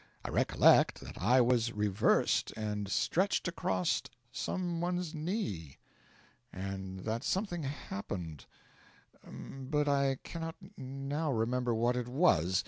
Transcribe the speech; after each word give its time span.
I 0.25 0.29
recollect 0.29 1.01
that 1.01 1.21
I 1.21 1.41
was 1.41 1.71
reversed 1.73 2.51
and 2.57 2.89
stretched 2.89 3.47
across 3.47 4.01
some 4.31 4.81
one's 4.81 5.13
knee, 5.13 5.77
and 6.51 7.01
that 7.01 7.23
something 7.23 7.61
happened, 7.61 8.47
but 9.23 9.87
I 9.87 10.15
cannot 10.23 10.55
now 10.75 11.31
remember 11.31 11.75
what 11.75 11.95
it 11.95 12.07
was. 12.07 12.59